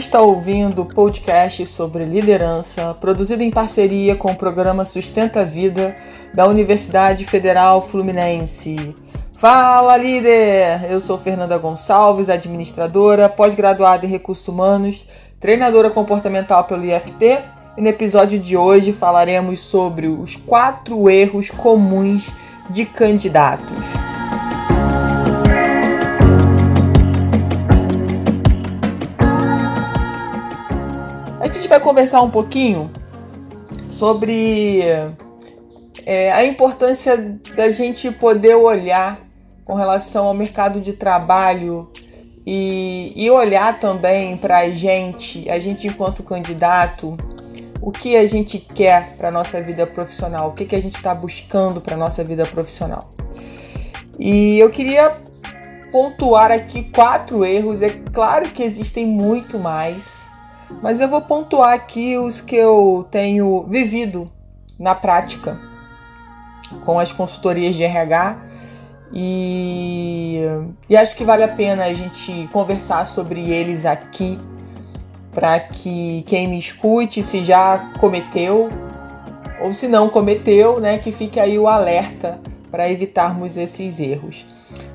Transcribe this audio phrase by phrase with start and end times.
[0.00, 5.94] está ouvindo o podcast sobre liderança, produzido em parceria com o programa Sustenta a Vida
[6.32, 8.96] da Universidade Federal Fluminense.
[9.34, 10.90] Fala, líder!
[10.90, 15.06] Eu sou Fernanda Gonçalves, administradora, pós-graduada em recursos humanos,
[15.38, 17.38] treinadora comportamental pelo IFT,
[17.76, 22.30] e no episódio de hoje falaremos sobre os quatro erros comuns
[22.70, 23.99] de candidatos.
[31.68, 32.90] Vai conversar um pouquinho
[33.88, 34.82] sobre
[36.06, 37.16] é, a importância
[37.56, 39.20] da gente poder olhar
[39.64, 41.90] com relação ao mercado de trabalho
[42.46, 47.16] e, e olhar também para a gente, a gente enquanto candidato,
[47.80, 51.14] o que a gente quer para nossa vida profissional, o que, que a gente está
[51.14, 53.04] buscando para nossa vida profissional.
[54.18, 55.16] E eu queria
[55.90, 57.80] pontuar aqui quatro erros.
[57.82, 60.26] É claro que existem muito mais,
[60.82, 64.30] mas eu vou pontuar aqui os que eu tenho vivido
[64.78, 65.58] na prática
[66.84, 68.38] com as consultorias de RH
[69.12, 70.40] e,
[70.88, 74.38] e acho que vale a pena a gente conversar sobre eles aqui
[75.32, 78.70] para que quem me escute, se já cometeu
[79.60, 84.46] ou se não cometeu, né, que fique aí o alerta para evitarmos esses erros.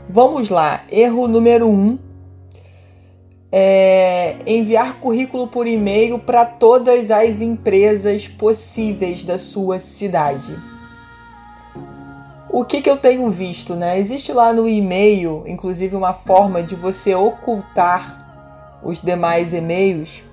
[0.10, 2.00] Vamos lá, erro número um
[3.52, 10.56] é, enviar currículo por e-mail para todas as empresas possíveis da sua cidade.
[12.50, 14.00] O que, que eu tenho visto, né?
[14.00, 20.24] Existe lá no e-mail, inclusive, uma forma de você ocultar os demais e-mails,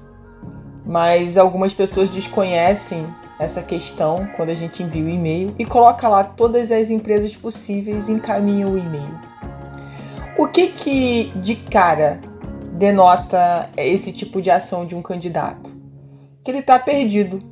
[0.86, 3.06] mas algumas pessoas desconhecem
[3.38, 8.08] essa questão quando a gente envia o e-mail e coloca lá todas as empresas possíveis
[8.08, 9.18] e encaminha o e-mail.
[10.38, 12.20] O que que de cara
[12.72, 15.74] denota esse tipo de ação de um candidato?
[16.42, 17.42] Que ele está perdido.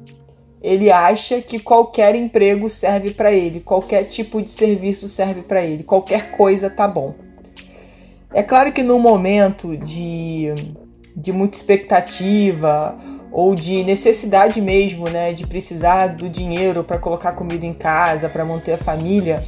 [0.63, 5.83] Ele acha que qualquer emprego serve para ele, qualquer tipo de serviço serve para ele,
[5.83, 7.15] qualquer coisa tá bom.
[8.33, 10.55] É claro que no momento de,
[11.17, 12.99] de muita expectativa
[13.33, 18.45] ou de necessidade mesmo, né, de precisar do dinheiro para colocar comida em casa, para
[18.45, 19.47] manter a família,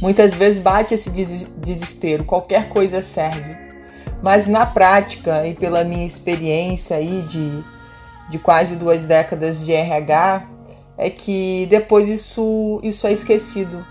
[0.00, 3.65] muitas vezes bate esse desespero, qualquer coisa serve.
[4.22, 7.62] Mas na prática e pela minha experiência aí de,
[8.30, 10.46] de quase duas décadas de RH,
[10.98, 13.84] é que depois isso, isso é esquecido.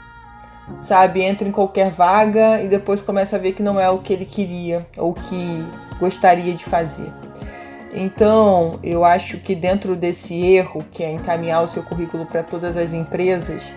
[0.79, 4.11] Sabe, entra em qualquer vaga e depois começa a ver que não é o que
[4.11, 5.63] ele queria ou que
[5.99, 7.11] gostaria de fazer.
[7.93, 12.75] Então, eu acho que dentro desse erro, que é encaminhar o seu currículo para todas
[12.75, 13.71] as empresas,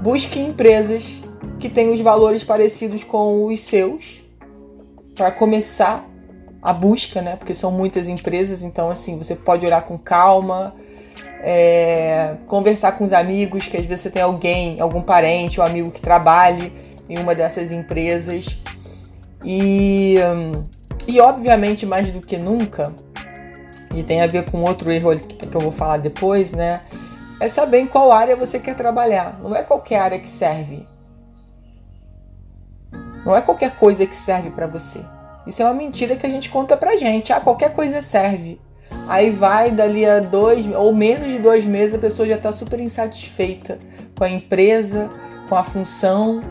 [0.00, 1.22] busque empresas
[1.58, 4.22] que tenham os valores parecidos com os seus
[5.20, 6.08] para começar
[6.62, 7.36] a busca, né?
[7.36, 10.74] Porque são muitas empresas, então assim você pode olhar com calma,
[11.42, 15.90] é, conversar com os amigos, que às vezes você tem alguém, algum parente ou amigo
[15.90, 16.72] que trabalhe
[17.06, 18.58] em uma dessas empresas
[19.44, 20.14] e
[21.06, 22.90] e obviamente mais do que nunca
[23.94, 26.80] e tem a ver com outro erro que eu vou falar depois, né?
[27.38, 29.38] É saber em qual área você quer trabalhar.
[29.42, 30.86] Não é qualquer área que serve.
[33.30, 34.98] Não é qualquer coisa que serve para você.
[35.46, 37.32] Isso é uma mentira que a gente conta pra gente.
[37.32, 38.60] Ah, qualquer coisa serve.
[39.08, 42.80] Aí vai, dali a dois ou menos de dois meses, a pessoa já está super
[42.80, 43.78] insatisfeita
[44.18, 45.08] com a empresa,
[45.48, 46.42] com a função,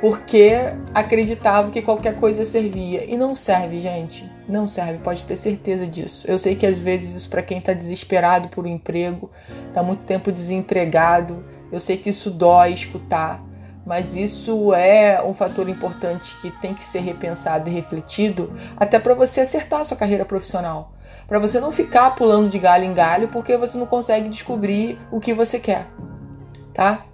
[0.00, 0.54] porque
[0.92, 3.04] acreditava que qualquer coisa servia.
[3.04, 4.28] E não serve, gente.
[4.48, 6.28] Não serve, pode ter certeza disso.
[6.28, 9.30] Eu sei que às vezes isso para quem está desesperado por um emprego,
[9.68, 13.45] está muito tempo desempregado, eu sei que isso dói escutar
[13.86, 19.14] mas isso é um fator importante que tem que ser repensado e refletido até para
[19.14, 20.92] você acertar a sua carreira profissional.
[21.28, 25.20] Para você não ficar pulando de galho em galho porque você não consegue descobrir o
[25.20, 25.86] que você quer,
[26.74, 27.04] tá?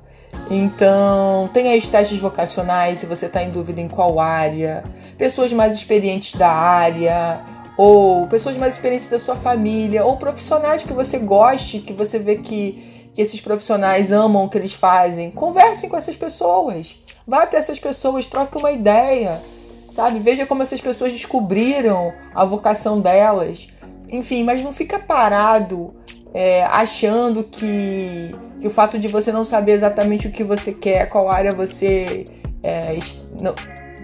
[0.51, 4.83] Então, tem aí os testes vocacionais, se você está em dúvida em qual área,
[5.19, 7.41] pessoas mais experientes da área,
[7.77, 12.37] ou pessoas mais experientes da sua família, ou profissionais que você goste, que você vê
[12.37, 15.31] que que esses profissionais amam o que eles fazem.
[15.31, 16.97] Conversem com essas pessoas.
[17.27, 19.41] Vá até essas pessoas, troque uma ideia.
[19.89, 20.19] Sabe?
[20.19, 23.69] Veja como essas pessoas descobriram a vocação delas.
[24.11, 25.95] Enfim, mas não fica parado
[26.35, 31.09] é, achando que, que o fato de você não saber exatamente o que você quer,
[31.09, 32.25] qual área você.
[32.63, 32.97] É,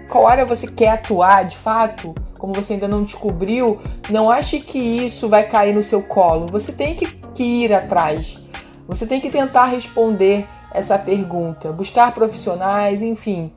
[0.07, 3.79] qual área você quer atuar de fato, como você ainda não descobriu,
[4.09, 6.47] não ache que isso vai cair no seu colo.
[6.47, 8.43] Você tem que, que ir atrás.
[8.89, 13.53] Você tem que tentar responder essa pergunta, buscar profissionais, enfim.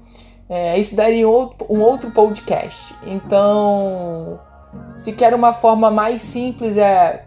[0.47, 2.95] É, isso daria um outro, podcast.
[3.07, 4.39] Então,
[4.95, 7.25] Se quer uma forma mais simples, é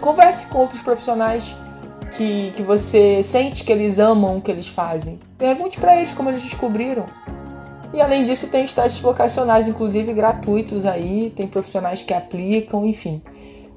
[0.00, 1.54] converse com outros profissionais
[2.12, 5.20] que, que você sente que eles amam o que eles fazem.
[5.36, 7.04] Pergunte para eles como eles descobriram.
[7.92, 13.22] E além disso, tem estágios vocacionais, inclusive gratuitos aí, tem profissionais que aplicam, enfim.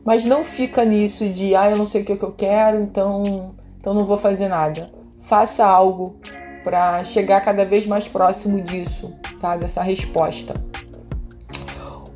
[0.04, 3.94] Mas não fica nisso de, ah, eu não sei o que, eu quero, então, então
[3.94, 4.90] não vou fazer nada.
[5.22, 6.18] Faça algo
[6.64, 9.56] para chegar cada vez mais próximo disso, tá?
[9.56, 10.54] Dessa resposta.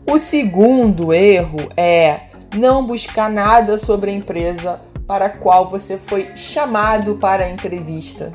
[0.06, 2.22] O segundo erro é
[2.56, 4.78] não buscar nada sobre a empresa
[5.08, 8.32] para a qual você foi chamado para a entrevista.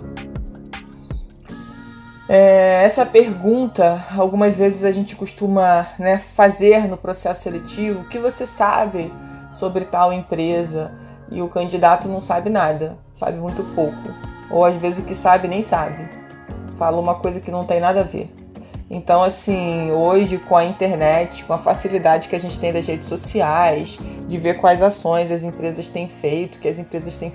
[2.28, 8.18] É, essa pergunta, algumas vezes a gente costuma né, fazer no processo seletivo: o que
[8.18, 9.10] você sabe
[9.52, 10.92] sobre tal empresa?
[11.30, 14.14] E o candidato não sabe nada, sabe muito pouco.
[14.50, 16.08] Ou às vezes o que sabe nem sabe.
[16.76, 18.32] Fala uma coisa que não tem nada a ver.
[18.90, 23.06] Então, assim, hoje com a internet, com a facilidade que a gente tem das redes
[23.06, 27.32] sociais, de ver quais ações as empresas têm feito, que as empresas têm,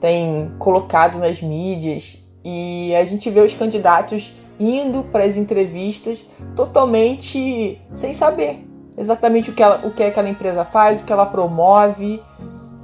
[0.00, 6.24] têm colocado nas mídias, e a gente vê os candidatos indo para as entrevistas
[6.54, 8.67] totalmente sem saber
[8.98, 12.22] exatamente o que, ela, o que aquela empresa faz, o que ela promove,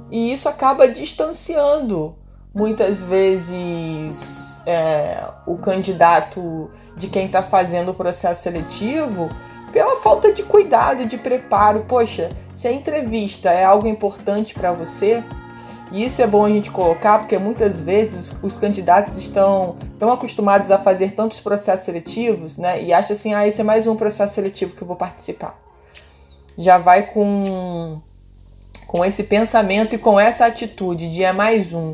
[0.09, 2.15] e isso acaba distanciando
[2.53, 9.29] muitas vezes é, o candidato de quem está fazendo o processo seletivo
[9.73, 11.83] pela falta de cuidado, de preparo.
[11.85, 15.21] Poxa, se a entrevista é algo importante para você,
[15.91, 20.11] e isso é bom a gente colocar, porque muitas vezes os, os, candidatos estão tão
[20.11, 22.81] acostumados a fazer tantos processos seletivos, né?
[22.81, 25.64] E acham assim, ah, esse é mais um processo seletivo que eu vou participar.
[26.57, 28.01] Já vai com,
[28.87, 31.91] com esse pensamento e com essa atitude de é mais um.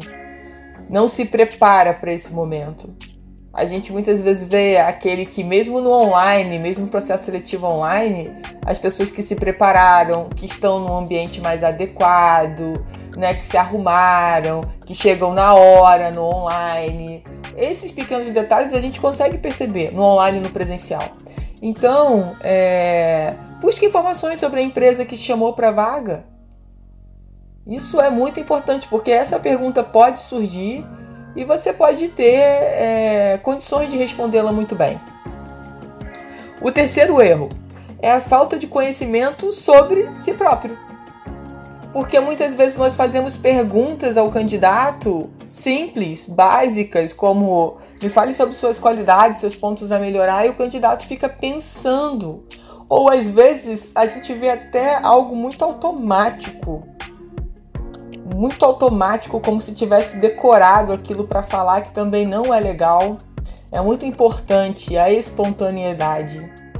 [0.89, 2.93] Não se prepara para esse momento.
[3.53, 8.31] A gente muitas vezes vê aquele que, mesmo no online, mesmo no processo seletivo online,
[8.65, 12.81] as pessoas que se prepararam, que estão num ambiente mais adequado,
[13.17, 17.23] né, que se arrumaram, que chegam na hora no online.
[17.57, 21.03] Esses pequenos detalhes a gente consegue perceber no online e no presencial.
[21.61, 26.25] Então, é, busque informações sobre a empresa que te chamou para a vaga.
[27.67, 30.83] Isso é muito importante porque essa pergunta pode surgir
[31.35, 34.99] e você pode ter é, condições de respondê-la muito bem.
[36.59, 37.49] O terceiro erro
[38.01, 40.77] é a falta de conhecimento sobre si próprio.
[41.91, 48.79] Porque muitas vezes nós fazemos perguntas ao candidato simples, básicas, como me fale sobre suas
[48.79, 52.45] qualidades, seus pontos a melhorar, e o candidato fica pensando.
[52.87, 56.83] Ou às vezes a gente vê até algo muito automático
[58.35, 63.17] muito automático, como se tivesse decorado aquilo para falar, que também não é legal.
[63.71, 66.70] É muito importante a espontaneidade.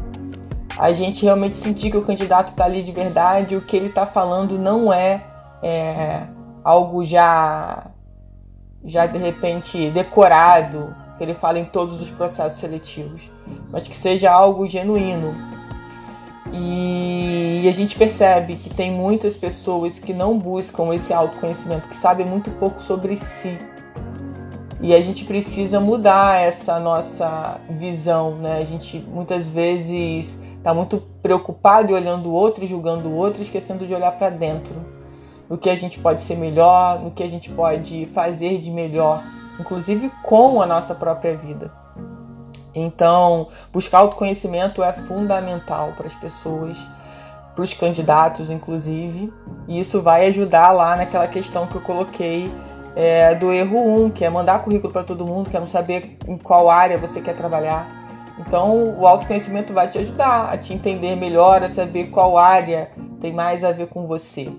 [0.77, 4.05] A gente realmente sentir que o candidato está ali de verdade, o que ele está
[4.05, 5.23] falando não é,
[5.61, 6.23] é
[6.63, 7.87] algo já,
[8.83, 13.29] já de repente decorado, que ele fala em todos os processos seletivos,
[13.71, 15.35] mas que seja algo genuíno
[16.53, 22.25] e a gente percebe que tem muitas pessoas que não buscam esse autoconhecimento, que sabem
[22.25, 23.57] muito pouco sobre si.
[24.81, 28.57] E a gente precisa mudar essa nossa visão, né?
[28.57, 33.87] A gente muitas vezes está muito preocupado e olhando o outro, julgando o outro, esquecendo
[33.87, 34.75] de olhar para dentro.
[35.49, 39.23] No que a gente pode ser melhor, no que a gente pode fazer de melhor,
[39.59, 41.71] inclusive com a nossa própria vida.
[42.75, 46.77] Então, buscar autoconhecimento é fundamental para as pessoas,
[47.55, 49.33] para os candidatos, inclusive,
[49.67, 52.53] e isso vai ajudar lá naquela questão que eu coloquei
[52.95, 55.67] é, do erro 1, um, que é mandar currículo para todo mundo, que é não
[55.67, 58.00] saber em qual área você quer trabalhar.
[58.39, 63.31] Então, o autoconhecimento vai te ajudar a te entender melhor, a saber qual área tem
[63.31, 64.51] mais a ver com você.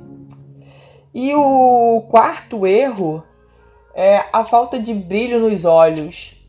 [1.14, 3.22] E o quarto erro
[3.94, 6.41] é a falta de brilho nos olhos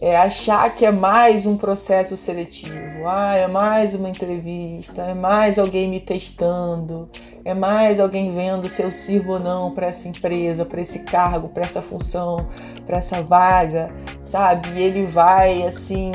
[0.00, 5.58] é achar que é mais um processo seletivo, ah, é mais uma entrevista, é mais
[5.58, 7.06] alguém me testando,
[7.44, 11.48] é mais alguém vendo se eu sirvo ou não para essa empresa, para esse cargo,
[11.48, 12.48] para essa função,
[12.86, 13.88] para essa vaga,
[14.22, 14.70] sabe?
[14.70, 16.12] E ele vai assim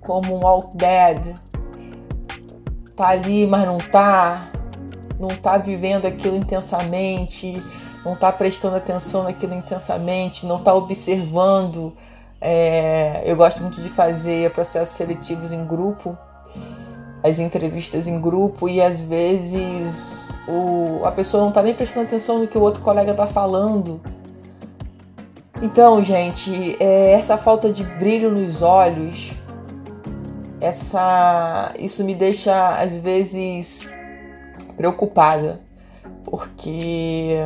[0.00, 1.34] como um out dead,
[2.94, 4.50] tá ali, mas não tá,
[5.18, 7.62] não tá vivendo aquilo intensamente,
[8.04, 11.94] não tá prestando atenção naquilo intensamente, não tá observando
[12.40, 16.16] é, eu gosto muito de fazer processos seletivos em grupo,
[17.22, 22.38] as entrevistas em grupo, e às vezes o, a pessoa não está nem prestando atenção
[22.38, 24.00] no que o outro colega está falando.
[25.62, 29.34] Então, gente, é, essa falta de brilho nos olhos
[30.60, 33.88] essa isso me deixa às vezes
[34.76, 35.60] preocupada,
[36.24, 37.36] porque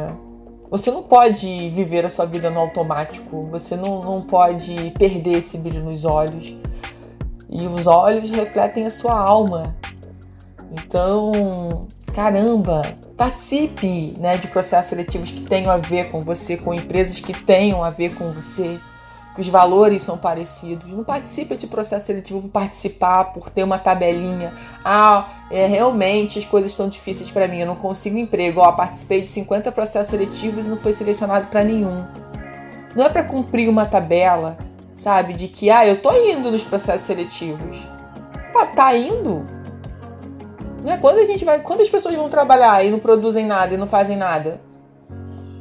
[0.71, 5.59] você não pode viver a sua vida no automático, você não, não pode perder esse
[5.59, 6.57] brilho nos olhos.
[7.51, 9.75] E os olhos refletem a sua alma.
[10.71, 11.33] Então,
[12.15, 12.83] caramba,
[13.17, 17.83] participe né, de processos seletivos que tenham a ver com você, com empresas que tenham
[17.83, 18.79] a ver com você
[19.41, 20.93] que os valores são parecidos.
[20.93, 24.53] Não participa de processo seletivo por participar, por ter uma tabelinha.
[24.85, 28.61] Ah, é, realmente as coisas estão difíceis para mim, eu não consigo emprego.
[28.61, 32.07] Ó, participei de 50 processos seletivos e não foi selecionado para nenhum.
[32.95, 34.59] Não é para cumprir uma tabela,
[34.95, 37.79] sabe, de que ah, eu tô indo nos processos seletivos.
[38.55, 39.47] Ah, tá indo?
[40.85, 40.99] Né?
[40.99, 43.87] Quando a gente vai, quando as pessoas vão trabalhar e não produzem nada e não
[43.87, 44.61] fazem nada,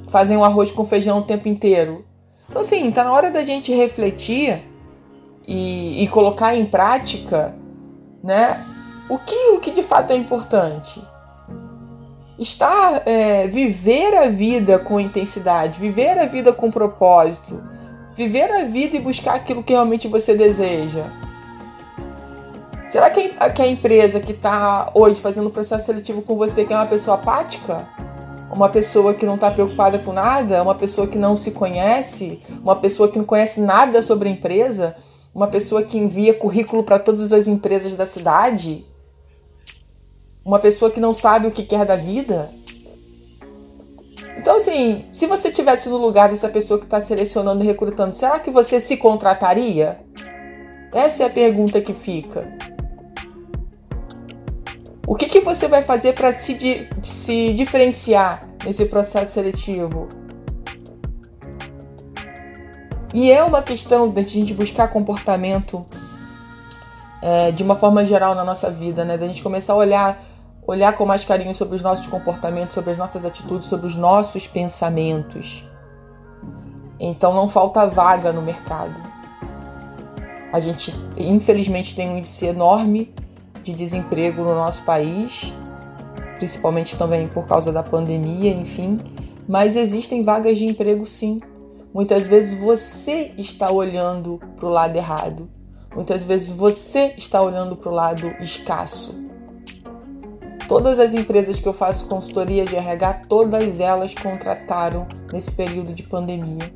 [0.10, 2.09] fazem um arroz com feijão o tempo inteiro,
[2.50, 4.64] então, assim, tá na hora da gente refletir
[5.48, 7.56] e, e colocar em prática,
[8.24, 8.66] né?
[9.08, 11.02] O que, o que de fato é importante?
[12.40, 17.62] Estar, é, viver a vida com intensidade, viver a vida com propósito,
[18.16, 21.06] viver a vida e buscar aquilo que realmente você deseja.
[22.88, 26.76] Será que a, empresa que está hoje fazendo o processo seletivo com você que é
[26.76, 27.88] uma pessoa apática?
[28.52, 32.76] Uma pessoa que não está preocupada com nada, uma pessoa que não se conhece, uma
[32.76, 34.96] pessoa que não conhece nada sobre a empresa,
[35.34, 38.86] uma pessoa que envia currículo para todas as empresas da cidade,
[40.44, 42.50] uma pessoa que não sabe o que quer da vida.
[44.38, 48.40] Então, assim, se você tivesse no lugar dessa pessoa que está selecionando e recrutando, será
[48.40, 50.00] que você se contrataria?
[50.94, 52.52] Essa é a pergunta que fica.
[55.10, 60.08] O que, que você vai fazer para se, di se diferenciar nesse processo seletivo?
[63.12, 65.84] E é uma questão de a gente buscar comportamento
[67.24, 69.18] é, de uma forma geral na nossa vida, né?
[69.18, 70.24] Da gente começar a olhar,
[70.62, 74.46] olhar com mais carinho sobre os nossos comportamentos, sobre as nossas atitudes, sobre os nossos
[74.46, 75.68] pensamentos.
[77.00, 78.94] Então não falta vaga no mercado.
[80.54, 83.12] A gente, infelizmente, tem um índice enorme
[83.62, 85.54] de desemprego no nosso país,
[86.38, 89.00] principalmente também por causa da pandemia, enfim.
[89.48, 91.42] Mas existem vagas de emprego sim.
[91.94, 95.50] Muitas vezes você está olhando para o lado errado.
[95.96, 99.14] Muitas vezes você está olhando para o lado escasso.
[100.68, 106.04] Todas as empresas que eu faço consultoria de RH, todas elas contrataram nesse período de
[106.04, 106.72] pandemia.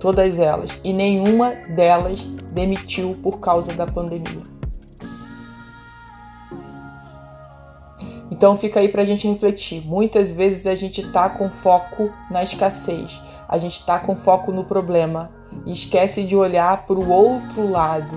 [0.00, 0.76] Todas elas.
[0.82, 4.57] E nenhuma delas demitiu por causa da pandemia.
[8.38, 9.84] Então fica aí para a gente refletir.
[9.84, 14.62] Muitas vezes a gente está com foco na escassez, a gente está com foco no
[14.62, 15.32] problema
[15.66, 18.16] e esquece de olhar para o outro lado,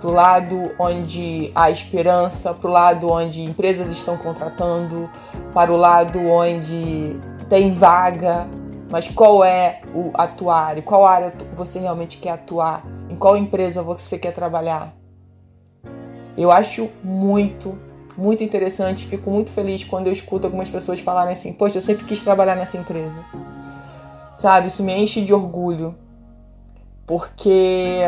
[0.00, 5.10] para o lado onde há esperança, para o lado onde empresas estão contratando,
[5.52, 8.48] para o lado onde tem vaga.
[8.90, 10.78] Mas qual é o atuar?
[10.78, 12.86] E qual área você realmente quer atuar?
[13.10, 14.94] Em qual empresa você quer trabalhar?
[16.38, 17.89] Eu acho muito
[18.20, 19.06] muito interessante.
[19.06, 22.54] Fico muito feliz quando eu escuto algumas pessoas falarem assim: Poxa, eu sempre quis trabalhar
[22.54, 23.24] nessa empresa.
[24.36, 24.68] Sabe?
[24.68, 25.94] Isso me enche de orgulho.
[27.06, 28.00] Porque.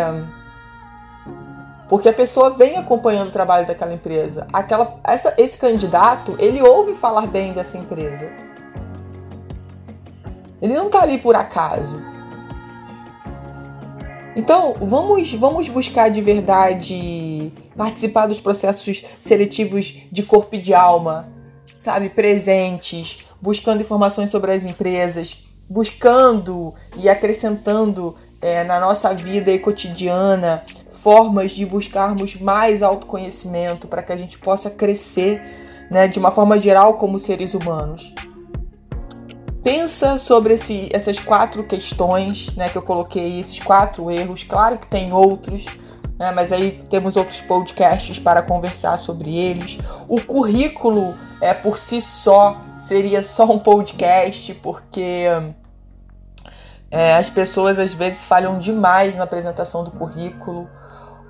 [1.89, 4.47] Porque a pessoa vem acompanhando o trabalho daquela empresa.
[4.53, 8.31] Aquela, essa, esse candidato, ele ouve falar bem dessa empresa.
[10.63, 12.12] Ele não está ali por acaso.
[14.35, 21.29] Então, vamos, vamos buscar de verdade participar dos processos seletivos de corpo e de alma,
[21.79, 22.09] sabe?
[22.09, 31.53] Presentes, buscando informações sobre as empresas, buscando e acrescentando é, na nossa vida cotidiana formas
[31.53, 35.43] de buscarmos mais autoconhecimento para que a gente possa crescer
[35.91, 38.15] né, de uma forma geral como seres humanos.
[39.63, 44.43] Pensa sobre esse, essas quatro questões né, que eu coloquei, esses quatro erros.
[44.43, 45.67] Claro que tem outros,
[46.19, 49.79] né, mas aí temos outros podcasts para conversar sobre eles.
[50.09, 55.27] O currículo é por si só seria só um podcast, porque
[56.91, 60.69] é, as pessoas às vezes falham demais na apresentação do currículo,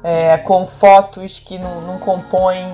[0.03, 2.67] é, com fotos que não, não compõem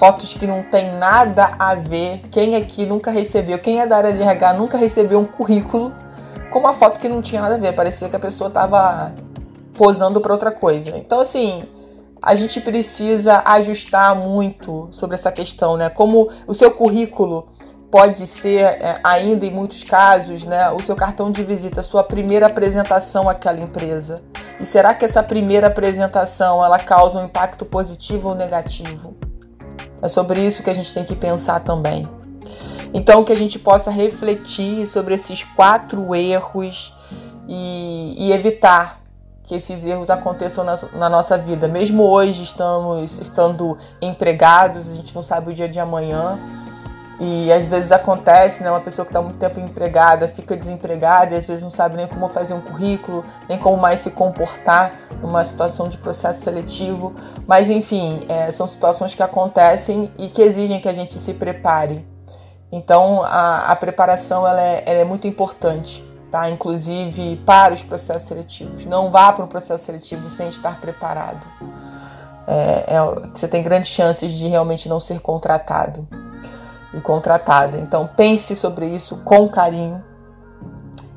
[0.00, 2.22] fotos que não tem nada a ver.
[2.30, 5.92] Quem aqui nunca recebeu, quem é da área de RH nunca recebeu um currículo
[6.50, 9.14] com uma foto que não tinha nada a ver, parecia que a pessoa estava
[9.74, 10.96] posando para outra coisa.
[10.96, 11.64] Então, assim,
[12.20, 15.90] a gente precisa ajustar muito sobre essa questão, né?
[15.90, 17.48] Como o seu currículo
[17.90, 22.46] pode ser, é, ainda em muitos casos, né, o seu cartão de visita, sua primeira
[22.46, 24.22] apresentação àquela empresa.
[24.58, 29.29] E será que essa primeira apresentação ela causa um impacto positivo ou negativo?
[30.02, 32.06] É sobre isso que a gente tem que pensar também.
[32.92, 36.92] Então, que a gente possa refletir sobre esses quatro erros
[37.48, 39.00] e, e evitar
[39.44, 41.66] que esses erros aconteçam na, na, nossa vida.
[41.66, 46.38] Mesmo hoje estamos estando empregados, a gente não sabe o dia de amanhã.
[47.22, 48.70] E às vezes acontece, né?
[48.70, 52.08] Uma pessoa que está muito tempo empregada fica desempregada e às vezes não sabe nem
[52.08, 57.14] como fazer um currículo, nem como mais se comportar numa situação de processo seletivo.
[57.46, 62.08] Mas enfim, é, são situações que acontecem e que exigem que a gente se prepare.
[62.72, 66.48] Então a, a preparação ela é, ela é muito importante, tá?
[66.48, 68.86] Inclusive para os processos seletivos.
[68.86, 71.46] Não vá para um processo seletivo sem estar preparado.
[72.46, 76.08] É, é, você tem grandes chances de realmente não ser contratado
[76.94, 77.78] e contratada.
[77.78, 80.02] Então pense sobre isso com carinho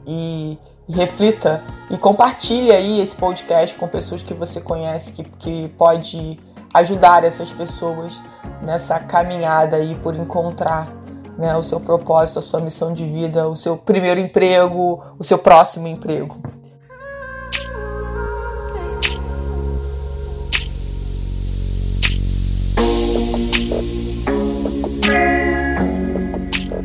[0.06, 5.70] e, e, reflita e compartilhe aí esse podcast com pessoas que você conhece que, que
[5.78, 6.40] pode
[6.74, 8.24] ajudar essas pessoas
[8.62, 10.92] nessa caminhada aí por encontrar
[11.38, 15.38] né, o seu propósito, a sua missão de vida, o seu primeiro emprego, o seu
[15.38, 16.38] próximo emprego.